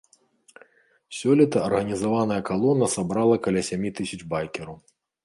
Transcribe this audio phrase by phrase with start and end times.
[1.17, 4.77] Сёлета арганізаваная калона сабрала каля сямі тысяч байкераў.